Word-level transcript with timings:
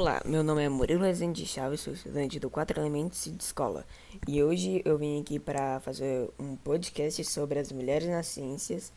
Olá, 0.00 0.22
meu 0.24 0.42
nome 0.42 0.64
é 0.64 0.68
Murilo 0.70 1.04
Rezende 1.04 1.44
Chaves, 1.44 1.82
sou 1.82 1.92
estudante 1.92 2.40
do 2.40 2.48
Quatro 2.48 2.80
Elementos 2.80 3.22
de 3.26 3.44
Escola 3.44 3.84
e 4.26 4.42
hoje 4.42 4.80
eu 4.82 4.96
vim 4.96 5.20
aqui 5.20 5.38
para 5.38 5.78
fazer 5.80 6.26
um 6.38 6.56
podcast 6.56 7.22
sobre 7.26 7.58
as 7.58 7.70
mulheres 7.70 8.08
nas 8.08 8.26
ciências 8.26 8.90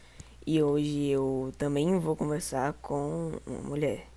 e 0.47 0.63
hoje 0.63 1.09
eu 1.09 1.51
também 1.57 1.99
vou 1.99 2.15
conversar 2.15 2.71
com 2.81 3.33
uma 3.45 3.59
mulher. 3.59 4.07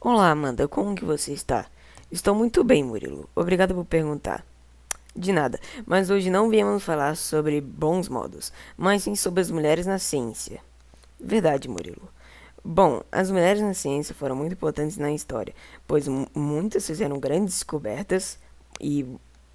Olá, 0.00 0.30
Amanda, 0.30 0.66
como 0.66 0.94
que 0.94 1.04
você 1.04 1.34
está? 1.34 1.66
Estou 2.10 2.34
muito 2.34 2.64
bem, 2.64 2.82
Murilo. 2.82 3.28
Obrigado 3.36 3.74
por 3.74 3.84
perguntar. 3.84 4.42
De 5.14 5.30
nada, 5.30 5.60
mas 5.84 6.08
hoje 6.08 6.30
não 6.30 6.48
viemos 6.48 6.82
falar 6.82 7.16
sobre 7.16 7.60
bons 7.60 8.08
modos, 8.08 8.50
mas 8.76 9.02
sim 9.02 9.14
sobre 9.14 9.42
as 9.42 9.50
mulheres 9.50 9.86
na 9.86 9.98
ciência. 9.98 10.60
Verdade, 11.20 11.68
Murilo. 11.68 12.08
Bom, 12.64 13.02
as 13.12 13.30
mulheres 13.30 13.60
na 13.60 13.74
ciência 13.74 14.14
foram 14.14 14.34
muito 14.34 14.52
importantes 14.52 14.96
na 14.96 15.12
história, 15.12 15.54
pois 15.86 16.06
muitas 16.34 16.86
fizeram 16.86 17.18
grandes 17.20 17.54
descobertas 17.54 18.38
e 18.80 19.06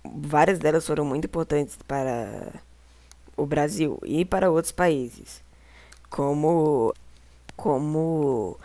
várias 0.05 0.59
delas 0.59 0.85
foram 0.85 1.05
muito 1.05 1.26
importantes 1.26 1.77
para 1.88 2.54
o 3.35 3.46
Brasil 3.46 3.99
e 4.04 4.26
para 4.26 4.52
outros 4.52 4.71
países, 4.71 5.41
como 6.10 6.94
como 7.55 8.60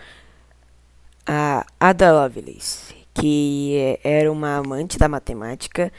a 1.25 1.65
Ada 1.81 2.13
Lovelace, 2.13 2.95
que 3.15 3.99
era 4.05 4.31
uma 4.31 4.57
amante 4.57 4.99
da 4.99 5.09
matemática 5.09 5.91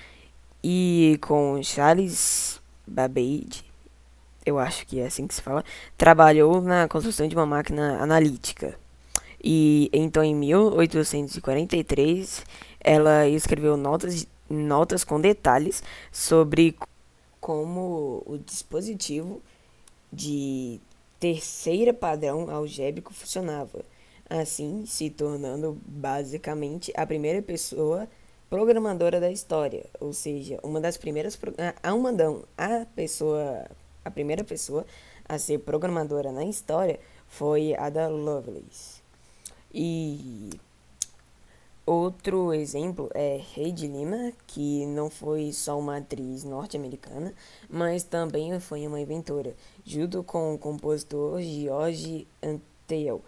e 0.63 1.19
com 1.21 1.61
Charles 1.61 2.59
Babbage, 2.87 3.63
eu 4.45 4.57
acho 4.59 4.85
que 4.87 4.99
é 4.99 5.05
assim 5.05 5.27
que 5.27 5.35
se 5.35 5.41
fala, 5.41 5.63
trabalhou 5.97 6.61
na 6.61 6.87
construção 6.87 7.27
de 7.27 7.35
uma 7.35 7.45
máquina 7.45 8.01
analítica. 8.01 8.79
E 9.43 9.89
então 9.91 10.23
em 10.23 10.33
1843 10.35 12.45
ela 12.79 13.27
escreveu 13.27 13.75
notas, 13.75 14.25
notas 14.49 15.03
com 15.03 15.19
detalhes 15.19 15.83
sobre 16.11 16.77
como 17.41 18.23
o 18.25 18.37
dispositivo 18.37 19.41
de 20.11 20.79
terceira 21.19 21.93
padrão 21.93 22.49
algébrico 22.49 23.13
funcionava, 23.13 23.83
assim 24.29 24.85
se 24.85 25.09
tornando 25.09 25.77
basicamente 25.85 26.93
a 26.95 27.05
primeira 27.05 27.41
pessoa 27.41 28.07
programadora 28.53 29.19
da 29.19 29.31
história, 29.31 29.83
ou 29.99 30.13
seja, 30.13 30.59
uma 30.61 30.79
das 30.79 30.95
primeiras 30.95 31.35
a 31.81 31.91
uma 31.91 32.11
não, 32.11 32.43
a 32.55 32.85
pessoa, 32.95 33.65
a 34.05 34.11
primeira 34.11 34.43
pessoa 34.43 34.85
a 35.27 35.39
ser 35.39 35.57
programadora 35.61 36.31
na 36.31 36.45
história 36.45 36.99
foi 37.27 37.73
Ada 37.73 38.07
Lovelace. 38.09 39.01
E 39.73 40.51
outro 41.83 42.53
exemplo 42.53 43.09
é 43.15 43.41
Heidi 43.57 43.87
Lima, 43.87 44.31
que 44.45 44.85
não 44.85 45.09
foi 45.09 45.51
só 45.51 45.79
uma 45.79 45.97
atriz 45.97 46.43
norte-americana, 46.43 47.33
mas 47.67 48.03
também 48.03 48.59
foi 48.59 48.85
uma 48.85 49.01
inventora, 49.01 49.55
junto 49.83 50.21
com 50.21 50.53
o 50.53 50.59
compositor 50.59 51.41
George 51.41 52.27
Antheil, 52.43 53.19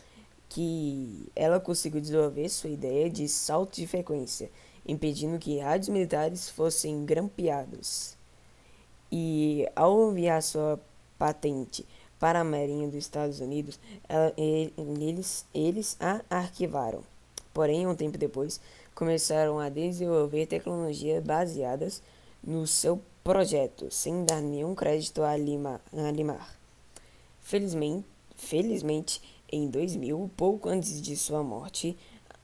que 0.50 1.26
ela 1.36 1.60
conseguiu 1.60 2.00
desenvolver 2.00 2.48
sua 2.48 2.70
ideia 2.70 3.10
de 3.10 3.28
salto 3.28 3.78
de 3.78 3.88
frequência 3.88 4.52
impedindo 4.86 5.40
que 5.40 5.60
rádios 5.60 5.90
militares 5.90 6.50
fossem 6.50 7.06
grampeados. 7.06 8.16
E 9.12 9.68
ao 9.76 10.12
enviar 10.12 10.42
sua 10.42 10.80
patente 11.18 11.86
para 12.20 12.42
a 12.42 12.44
Marinha 12.44 12.88
dos 12.88 12.98
Estados 12.98 13.40
Unidos, 13.40 13.80
ela, 14.08 14.34
eles, 14.38 15.46
eles 15.54 15.98
a 16.00 16.22
arquivaram. 16.30 17.02
Porém, 17.54 17.88
um 17.88 17.96
tempo 17.96 18.18
depois, 18.18 18.60
começaram 18.94 19.60
a 19.60 19.70
desenvolver 19.70 20.46
tecnologias 20.46 21.24
baseadas 21.24 22.02
no 22.44 22.66
seu 22.68 23.02
projeto, 23.24 23.92
sem 23.92 24.24
dar 24.24 24.42
nenhum 24.42 24.76
crédito 24.76 25.24
a, 25.24 25.36
Lima, 25.36 25.82
a 25.94 26.12
Limar. 26.12 26.58
Felizmente, 27.42 28.06
felizmente, 28.36 29.22
em 29.52 29.68
2000, 29.68 30.30
pouco 30.36 30.70
antes 30.70 31.02
de 31.02 31.16
sua 31.16 31.44
morte, 31.44 31.98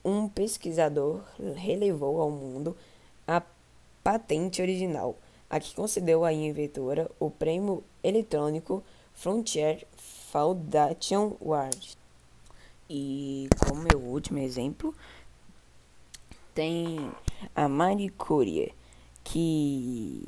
um 0.04 0.28
pesquisador 0.28 1.22
relevou 1.56 2.20
ao 2.20 2.30
mundo 2.30 2.76
a 3.26 3.42
patente 4.02 4.60
original, 4.60 5.16
a 5.48 5.60
que 5.60 5.74
concedeu 5.74 6.24
à 6.24 6.32
inventora 6.32 7.10
o 7.20 7.30
prêmio 7.30 7.84
eletrônico 8.02 8.82
Frontier 9.14 9.86
Foundation 9.96 11.36
Award. 11.40 11.96
E 12.88 13.48
como 13.66 13.82
meu 13.82 14.00
último 14.00 14.38
exemplo, 14.38 14.94
tem 16.54 17.10
a 17.54 17.68
Marie 17.68 18.10
Curie, 18.10 18.74
que, 19.24 20.26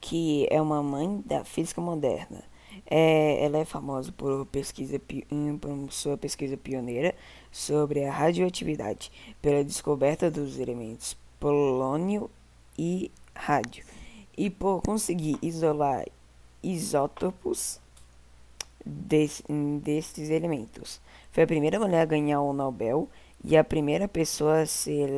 que 0.00 0.46
é 0.50 0.60
uma 0.60 0.82
mãe 0.82 1.22
da 1.24 1.44
física 1.44 1.80
moderna. 1.80 2.42
É, 2.86 3.44
ela 3.44 3.58
é 3.58 3.64
famosa 3.64 4.12
por, 4.12 4.46
pesquisa, 4.46 5.00
por 5.00 5.92
sua 5.92 6.16
pesquisa 6.16 6.56
pioneira 6.56 7.14
sobre 7.50 8.04
a 8.04 8.12
radioatividade, 8.12 9.10
pela 9.40 9.64
descoberta 9.64 10.30
dos 10.30 10.58
elementos 10.58 11.16
polônio 11.38 12.30
e 12.76 13.10
rádio, 13.34 13.84
e 14.36 14.50
por 14.50 14.82
conseguir 14.82 15.38
isolar 15.40 16.04
isótopos 16.62 17.80
des, 18.84 19.42
destes 19.82 20.30
elementos. 20.30 21.00
Foi 21.32 21.44
a 21.44 21.46
primeira 21.46 21.78
mulher 21.78 22.02
a 22.02 22.06
ganhar 22.06 22.40
o 22.40 22.52
Nobel 22.52 23.08
e 23.44 23.56
a 23.56 23.62
primeira 23.62 24.08
pessoa 24.08 24.60
a 24.60 24.66
ser 24.66 25.08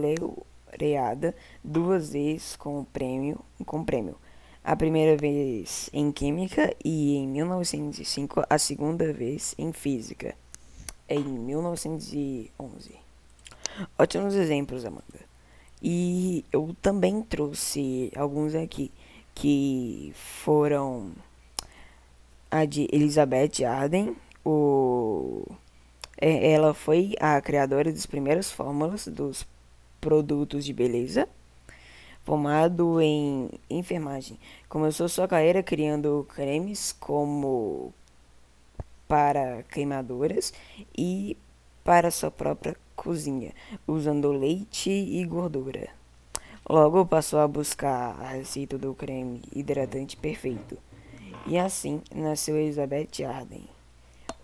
laureada 0.00 1.34
duas 1.62 2.12
vezes 2.12 2.56
com 2.56 2.80
o 2.80 2.84
prêmio, 2.84 3.40
com 3.66 3.84
prêmio. 3.84 4.16
A 4.64 4.74
primeira 4.74 5.14
vez 5.14 5.90
em 5.92 6.10
química 6.10 6.74
e 6.82 7.16
em 7.16 7.28
1905 7.28 8.44
a 8.48 8.58
segunda 8.58 9.12
vez 9.12 9.54
em 9.58 9.72
física 9.72 10.34
em 11.06 11.22
1911. 11.22 12.94
Ótimos 13.98 14.34
exemplos, 14.34 14.86
Amanda. 14.86 15.20
E 15.82 16.46
eu 16.50 16.74
também 16.80 17.20
trouxe 17.20 18.10
alguns 18.16 18.54
aqui 18.54 18.90
que 19.34 20.14
foram 20.14 21.12
a 22.50 22.64
de 22.64 22.88
Elizabeth 22.90 23.64
Arden, 23.66 24.16
o 24.44 25.44
é, 26.20 26.52
ela 26.52 26.72
foi 26.72 27.14
a 27.20 27.40
criadora 27.40 27.92
das 27.92 28.06
primeiras 28.06 28.50
fórmulas 28.50 29.06
dos 29.08 29.46
produtos 30.00 30.64
de 30.64 30.72
beleza, 30.72 31.28
formado 32.24 33.00
em 33.00 33.50
enfermagem. 33.68 34.38
Começou 34.68 35.08
sua 35.08 35.28
carreira 35.28 35.62
criando 35.62 36.26
cremes 36.34 36.92
como 36.98 37.92
para 39.06 39.62
queimaduras 39.64 40.52
e 40.96 41.36
para 41.84 42.10
sua 42.10 42.30
própria 42.30 42.76
cozinha, 42.96 43.52
usando 43.86 44.32
leite 44.32 44.90
e 44.90 45.24
gordura. 45.24 45.88
Logo 46.68 47.04
passou 47.04 47.40
a 47.40 47.46
buscar 47.46 48.18
a 48.20 48.28
receita 48.28 48.78
do 48.78 48.94
creme 48.94 49.42
hidratante 49.54 50.16
perfeito. 50.16 50.78
E 51.46 51.58
assim 51.58 52.00
nasceu 52.14 52.56
Elizabeth 52.56 53.22
Arden, 53.22 53.68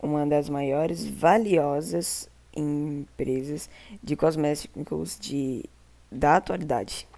uma 0.03 0.27
das 0.27 0.51
maiores 0.51 1.09
valiosas 1.09 2.29
empresas 2.55 3.71
de 4.03 4.17
cosméticos 4.17 5.19
de, 5.19 5.65
da 6.11 6.37
atualidade. 6.37 7.09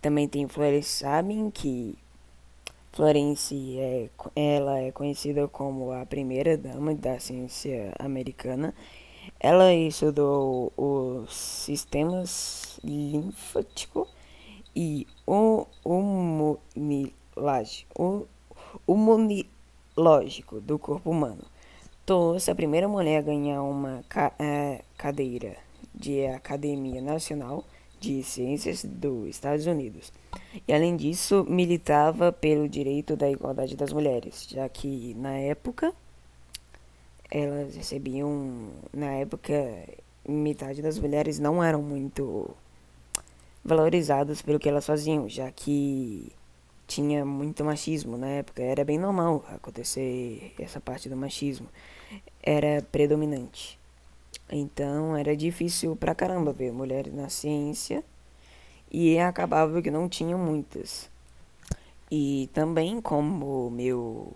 Também 0.00 0.26
tem 0.26 0.48
Florence 0.48 0.88
Sabin, 0.88 1.50
que 1.50 1.98
Florence 2.92 3.78
é, 3.78 4.08
ela 4.34 4.78
é 4.78 4.90
conhecida 4.90 5.46
como 5.46 5.92
a 5.92 6.06
primeira 6.06 6.56
dama 6.56 6.94
da 6.94 7.20
ciência 7.20 7.92
americana. 7.98 8.74
Ela 9.38 9.74
estudou 9.74 10.72
os 10.76 11.34
sistemas 11.34 12.80
linfático 12.82 14.08
e 14.74 15.06
o 15.26 15.66
imunológico, 18.88 20.60
do 20.60 20.78
corpo 20.78 21.10
humano. 21.10 21.44
Tornou-se 22.06 22.50
a 22.50 22.54
primeira 22.54 22.88
mulher 22.88 23.18
a 23.18 23.22
ganhar 23.22 23.62
uma 23.62 24.02
ca 24.08 24.32
é, 24.38 24.82
cadeira 24.96 25.56
de 25.94 26.26
Academia 26.26 27.00
Nacional 27.00 27.64
de 28.00 28.22
Ciências 28.22 28.84
dos 28.84 29.28
Estados 29.28 29.66
Unidos. 29.66 30.12
E 30.66 30.72
além 30.72 30.96
disso, 30.96 31.44
militava 31.48 32.32
pelo 32.32 32.68
direito 32.68 33.14
da 33.14 33.30
igualdade 33.30 33.76
das 33.76 33.92
mulheres, 33.92 34.46
já 34.48 34.68
que 34.68 35.14
na 35.14 35.36
época 35.36 35.92
elas 37.30 37.76
recebiam, 37.76 38.70
na 38.92 39.12
época, 39.12 39.54
metade 40.26 40.82
das 40.82 40.98
mulheres 40.98 41.38
não 41.38 41.62
eram 41.62 41.82
muito 41.82 42.50
valorizadas 43.64 44.42
pelo 44.42 44.58
que 44.58 44.68
elas 44.68 44.86
faziam, 44.86 45.28
já 45.28 45.50
que 45.52 46.32
tinha 46.86 47.24
muito 47.24 47.64
machismo 47.64 48.16
na 48.18 48.26
época. 48.26 48.62
Era 48.62 48.84
bem 48.84 48.98
normal 48.98 49.44
acontecer 49.48 50.52
essa 50.58 50.80
parte 50.80 51.08
do 51.08 51.16
machismo. 51.16 51.68
Era 52.42 52.82
predominante. 52.90 53.79
Então 54.50 55.16
era 55.16 55.36
difícil 55.36 55.94
pra 55.96 56.14
caramba 56.14 56.52
ver 56.52 56.72
mulheres 56.72 57.12
na 57.14 57.28
ciência 57.28 58.04
e 58.90 59.18
acabava 59.18 59.80
que 59.80 59.90
não 59.90 60.08
tinham 60.08 60.38
muitas. 60.38 61.10
E 62.10 62.50
também 62.52 63.00
como 63.00 63.70
meu 63.70 64.32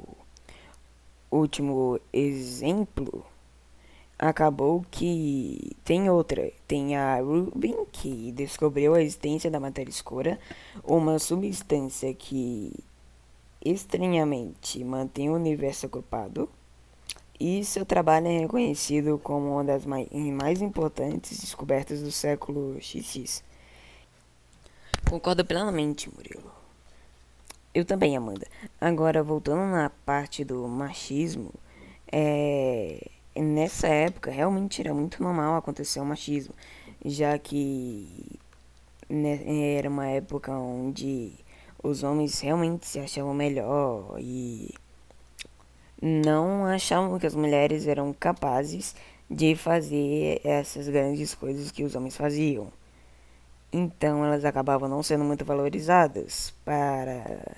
último 1.30 1.98
exemplo, 2.12 3.24
acabou 4.18 4.84
que 4.90 5.72
tem 5.84 6.08
outra. 6.08 6.52
Tem 6.68 6.96
a 6.96 7.20
Rubin, 7.20 7.84
que 7.90 8.30
descobriu 8.32 8.94
a 8.94 9.02
existência 9.02 9.50
da 9.50 9.58
matéria 9.58 9.90
escura, 9.90 10.38
uma 10.84 11.18
substância 11.18 12.14
que 12.14 12.72
estranhamente 13.64 14.84
mantém 14.84 15.30
o 15.30 15.34
universo 15.34 15.86
ocupado. 15.86 16.48
E 17.38 17.64
seu 17.64 17.84
trabalho 17.84 18.28
é 18.28 18.38
reconhecido 18.40 19.18
como 19.18 19.54
uma 19.54 19.64
das 19.64 19.84
mais, 19.84 20.62
importantes 20.62 21.40
descobertas 21.40 22.00
do 22.00 22.12
século 22.12 22.78
XX. 22.80 23.42
Concordo 25.08 25.44
plenamente, 25.44 26.08
Murilo. 26.14 26.52
Eu 27.74 27.84
também, 27.84 28.16
Amanda. 28.16 28.46
Agora, 28.80 29.22
voltando 29.22 29.68
na 29.72 29.90
parte 29.90 30.44
do 30.44 30.68
machismo, 30.68 31.52
é, 32.10 33.10
nessa 33.34 33.88
época 33.88 34.30
realmente 34.30 34.80
era 34.80 34.94
muito 34.94 35.20
normal 35.22 35.56
acontecer 35.56 35.98
o 35.98 36.04
machismo, 36.04 36.54
já 37.04 37.36
que 37.36 38.38
né, 39.08 39.76
era 39.76 39.88
uma 39.88 40.06
época 40.06 40.52
onde 40.52 41.32
os 41.82 42.02
homens 42.02 42.40
realmente 42.40 42.86
se 42.86 42.98
achavam 43.00 43.34
melhor 43.34 44.16
e 44.20 44.72
não 46.04 46.66
achavam 46.66 47.18
que 47.18 47.26
as 47.26 47.34
mulheres 47.34 47.86
eram 47.86 48.12
capazes 48.12 48.94
de 49.30 49.56
fazer 49.56 50.38
essas 50.44 50.86
grandes 50.86 51.34
coisas 51.34 51.70
que 51.70 51.82
os 51.82 51.94
homens 51.94 52.14
faziam. 52.14 52.68
Então 53.72 54.22
elas 54.22 54.44
acabavam 54.44 54.86
não 54.86 55.02
sendo 55.02 55.24
muito 55.24 55.46
valorizadas 55.46 56.52
para 56.62 57.56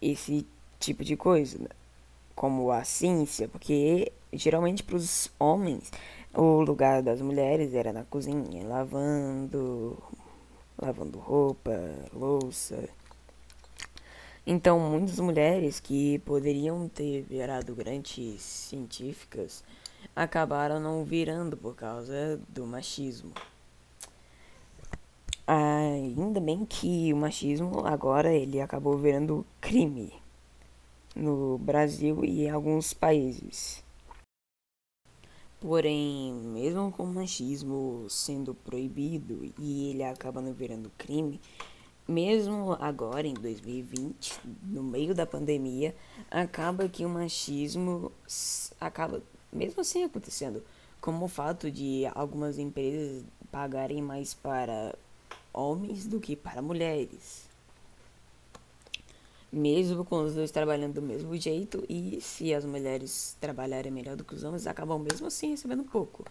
esse 0.00 0.46
tipo 0.78 1.04
de 1.04 1.18
coisa, 1.18 1.68
como 2.34 2.70
a 2.70 2.82
ciência, 2.82 3.46
porque 3.46 4.10
geralmente 4.32 4.82
para 4.82 4.96
os 4.96 5.30
homens 5.38 5.92
o 6.32 6.62
lugar 6.62 7.02
das 7.02 7.20
mulheres 7.20 7.74
era 7.74 7.92
na 7.92 8.04
cozinha, 8.04 8.66
lavando, 8.66 10.02
lavando 10.80 11.18
roupa, 11.18 11.78
louça. 12.10 12.88
Então, 14.46 14.80
muitas 14.80 15.20
mulheres 15.20 15.78
que 15.78 16.18
poderiam 16.20 16.88
ter 16.88 17.22
virado 17.22 17.74
grandes 17.74 18.42
científicas 18.42 19.62
acabaram 20.16 20.80
não 20.80 21.04
virando 21.04 21.56
por 21.56 21.74
causa 21.74 22.40
do 22.48 22.66
machismo. 22.66 23.32
Ainda 25.46 26.40
bem 26.40 26.64
que 26.64 27.12
o 27.12 27.16
machismo 27.16 27.86
agora 27.86 28.32
ele 28.32 28.60
acabou 28.60 28.96
virando 28.96 29.44
crime 29.60 30.12
no 31.14 31.58
Brasil 31.58 32.24
e 32.24 32.44
em 32.44 32.50
alguns 32.50 32.94
países. 32.94 33.82
Porém, 35.60 36.32
mesmo 36.32 36.90
com 36.90 37.02
o 37.02 37.12
machismo 37.12 38.06
sendo 38.08 38.54
proibido 38.54 39.52
e 39.58 39.90
ele 39.90 40.04
acabando 40.04 40.54
virando 40.54 40.90
crime, 40.96 41.40
mesmo 42.10 42.76
agora 42.80 43.26
em 43.26 43.34
2020, 43.34 44.40
no 44.64 44.82
meio 44.82 45.14
da 45.14 45.24
pandemia, 45.24 45.94
acaba 46.28 46.88
que 46.88 47.04
o 47.04 47.08
machismo 47.08 48.10
acaba 48.80 49.22
mesmo 49.52 49.80
assim 49.80 50.02
acontecendo, 50.02 50.62
como 51.00 51.24
o 51.24 51.28
fato 51.28 51.70
de 51.70 52.04
algumas 52.12 52.58
empresas 52.58 53.24
pagarem 53.50 54.02
mais 54.02 54.34
para 54.34 54.94
homens 55.52 56.06
do 56.06 56.20
que 56.20 56.34
para 56.34 56.60
mulheres. 56.60 57.48
Mesmo 59.52 60.04
com 60.04 60.22
os 60.22 60.34
dois 60.34 60.50
trabalhando 60.50 60.94
do 60.94 61.02
mesmo 61.02 61.36
jeito, 61.36 61.84
e 61.88 62.20
se 62.20 62.52
as 62.52 62.64
mulheres 62.64 63.36
trabalharem 63.40 63.92
melhor 63.92 64.16
do 64.16 64.24
que 64.24 64.34
os 64.34 64.42
homens, 64.42 64.66
acabam 64.66 64.98
mesmo 64.98 65.28
assim 65.28 65.50
recebendo 65.50 65.84
pouco. 65.84 66.24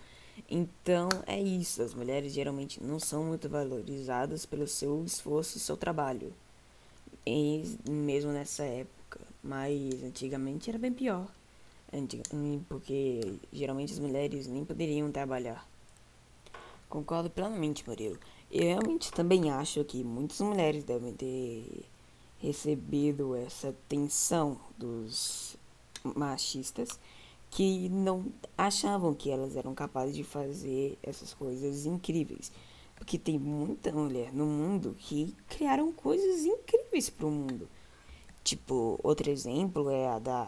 Então 0.47 1.09
é 1.25 1.41
isso, 1.41 1.81
as 1.81 1.93
mulheres 1.93 2.31
geralmente 2.33 2.83
não 2.83 2.99
são 2.99 3.23
muito 3.23 3.49
valorizadas 3.49 4.45
pelo 4.45 4.67
seu 4.67 5.03
esforço 5.03 5.57
e 5.57 5.59
seu 5.59 5.75
trabalho. 5.75 6.33
E 7.25 7.77
mesmo 7.89 8.31
nessa 8.31 8.63
época, 8.63 9.19
mas 9.43 10.03
antigamente 10.03 10.69
era 10.69 10.79
bem 10.79 10.93
pior. 10.93 11.27
Porque 12.67 13.39
geralmente 13.51 13.93
as 13.93 13.99
mulheres 13.99 14.45
nem 14.47 14.63
poderiam 14.63 15.11
trabalhar. 15.11 15.67
Concordo 16.87 17.29
plenamente, 17.29 17.87
Murilo. 17.87 18.17
Eu 18.51 18.63
realmente 18.63 19.11
também 19.11 19.51
acho 19.51 19.83
que 19.83 20.03
muitas 20.03 20.39
mulheres 20.41 20.83
devem 20.83 21.13
ter 21.13 21.85
recebido 22.39 23.35
essa 23.35 23.75
tensão 23.87 24.59
dos 24.77 25.55
machistas 26.03 26.99
que 27.49 27.89
não 27.89 28.25
achavam 28.57 29.13
que 29.13 29.31
elas 29.31 29.55
eram 29.55 29.73
capazes 29.73 30.15
de 30.15 30.23
fazer 30.23 30.97
essas 31.01 31.33
coisas 31.33 31.85
incríveis. 31.85 32.51
Porque 32.95 33.17
tem 33.17 33.39
muita 33.39 33.91
mulher 33.91 34.33
no 34.33 34.45
mundo 34.45 34.95
que 34.99 35.35
criaram 35.47 35.91
coisas 35.91 36.45
incríveis 36.45 37.09
para 37.09 37.25
o 37.25 37.31
mundo. 37.31 37.67
Tipo, 38.43 38.99
outro 39.03 39.29
exemplo 39.29 39.89
é 39.89 40.07
a 40.07 40.19
da. 40.19 40.47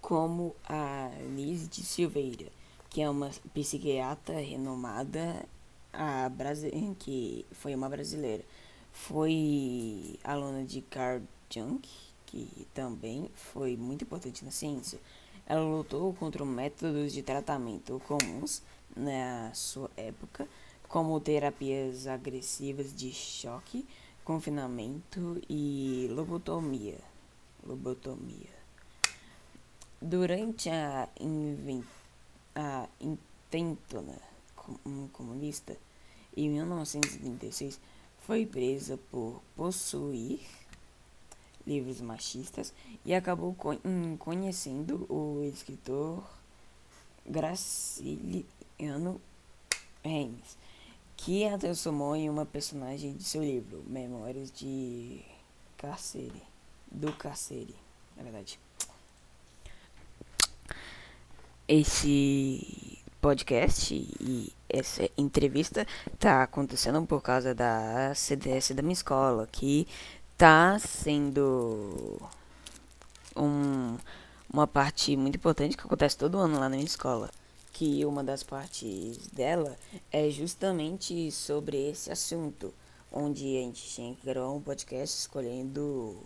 Como 0.00 0.54
a 0.68 1.10
Nise 1.30 1.66
de 1.66 1.82
Silveira, 1.82 2.46
que 2.90 3.00
é 3.00 3.10
uma 3.10 3.30
psiquiatra 3.52 4.38
renomada 4.38 5.44
a 5.92 6.28
brasileira, 6.28 6.94
que 6.98 7.44
foi 7.52 7.74
uma 7.74 7.88
brasileira, 7.88 8.44
foi 8.92 10.18
aluna 10.22 10.64
de 10.64 10.82
Carl 10.82 11.22
Jung, 11.50 11.80
que 12.26 12.66
também 12.74 13.30
foi 13.34 13.76
muito 13.76 14.04
importante 14.04 14.44
na 14.44 14.50
ciência. 14.50 14.98
Ela 15.46 15.62
lutou 15.62 16.12
contra 16.14 16.44
métodos 16.44 17.12
de 17.12 17.22
tratamento 17.22 18.02
comuns 18.06 18.62
na 18.96 19.52
sua 19.54 19.90
época, 19.96 20.48
como 20.88 21.20
terapias 21.20 22.06
agressivas 22.06 22.94
de 22.94 23.12
choque, 23.12 23.86
confinamento 24.24 25.40
e 25.48 26.08
lobotomia. 26.10 26.98
Lobotomia. 27.64 28.56
Durante 30.02 30.68
a, 30.68 31.08
a 32.54 32.88
intentona 33.00 34.18
comunista, 35.12 35.76
em 36.36 36.50
1936 36.50 37.80
foi 38.26 38.44
presa 38.44 38.98
por 39.10 39.40
possuir 39.54 40.40
livros 41.66 42.00
machistas 42.00 42.72
e 43.04 43.14
acabou 43.14 43.56
hum, 43.84 44.16
conhecendo 44.16 45.06
o 45.12 45.42
escritor 45.44 46.22
Graciliano 47.28 49.20
Reis, 50.04 50.56
que 51.16 51.44
a 51.46 51.58
transformou 51.58 52.14
em 52.14 52.30
uma 52.30 52.46
personagem 52.46 53.14
de 53.14 53.24
seu 53.24 53.42
livro, 53.42 53.82
Memórias 53.86 54.52
de 54.52 55.20
Cárcere, 55.76 56.42
do 56.90 57.12
Cárcere, 57.12 57.74
na 58.16 58.22
verdade. 58.22 58.58
Esse 61.66 62.96
podcast 63.20 63.92
e 63.92 64.52
essa 64.68 65.08
entrevista 65.18 65.84
tá 66.16 66.44
acontecendo 66.44 67.04
por 67.06 67.20
causa 67.20 67.52
da 67.52 68.14
CDS 68.14 68.70
da 68.70 68.82
minha 68.82 68.92
escola, 68.92 69.48
que 69.50 69.88
tá 70.36 70.78
sendo 70.78 72.20
um, 73.34 73.96
uma 74.52 74.66
parte 74.66 75.16
muito 75.16 75.36
importante 75.36 75.76
que 75.76 75.84
acontece 75.84 76.16
todo 76.16 76.38
ano 76.38 76.54
lá 76.54 76.68
na 76.68 76.76
minha 76.76 76.84
escola. 76.84 77.30
Que 77.72 78.04
uma 78.04 78.22
das 78.22 78.42
partes 78.42 79.18
dela 79.28 79.76
é 80.10 80.30
justamente 80.30 81.30
sobre 81.30 81.90
esse 81.90 82.10
assunto, 82.10 82.72
onde 83.10 83.44
a 83.56 83.60
gente 83.60 83.82
tinha 83.88 84.14
que 84.14 84.26
gravar 84.26 84.50
um 84.50 84.60
podcast 84.60 85.18
escolhendo 85.18 86.18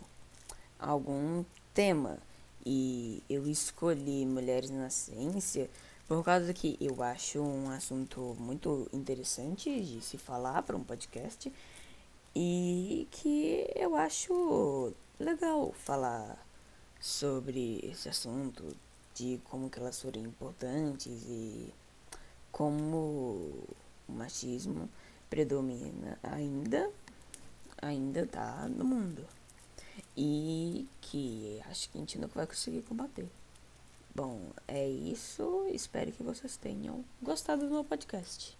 algum 0.78 1.44
tema. 1.72 2.18
E 2.66 3.22
eu 3.28 3.48
escolhi 3.48 4.26
Mulheres 4.26 4.70
na 4.70 4.90
Ciência 4.90 5.70
por 6.06 6.24
causa 6.24 6.52
que 6.52 6.76
eu 6.80 7.00
acho 7.02 7.40
um 7.40 7.70
assunto 7.70 8.36
muito 8.38 8.88
interessante 8.92 9.80
de 9.80 10.00
se 10.00 10.18
falar 10.18 10.62
para 10.62 10.76
um 10.76 10.82
podcast 10.82 11.52
e 12.34 13.08
que 13.10 13.66
eu 13.74 13.94
acho 13.96 14.92
legal 15.18 15.72
falar 15.72 16.46
sobre 17.00 17.80
esse 17.82 18.08
assunto, 18.08 18.76
de 19.14 19.40
como 19.44 19.68
que 19.68 19.78
elas 19.78 20.00
foram 20.00 20.22
importantes 20.22 21.24
e 21.28 21.72
como 22.52 22.96
o 24.08 24.12
machismo 24.12 24.88
predomina 25.28 26.18
ainda 26.22 26.90
ainda 27.80 28.26
tá 28.26 28.68
no 28.68 28.84
mundo. 28.84 29.26
E 30.16 30.86
que 31.00 31.60
acho 31.68 31.88
que 31.90 31.98
a 31.98 32.00
gente 32.00 32.18
nunca 32.18 32.34
vai 32.34 32.46
conseguir 32.46 32.82
combater. 32.82 33.28
Bom, 34.14 34.50
é 34.66 34.88
isso. 34.88 35.66
Espero 35.72 36.12
que 36.12 36.22
vocês 36.22 36.56
tenham 36.56 37.04
gostado 37.22 37.66
do 37.66 37.70
meu 37.72 37.84
podcast. 37.84 38.59